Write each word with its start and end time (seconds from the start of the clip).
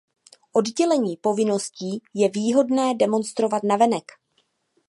Oddělení 0.51 1.17
povinností 1.17 2.01
je 2.13 2.29
výhodné 2.29 2.95
demonstrovat 2.95 3.63
navenek. 3.63 4.03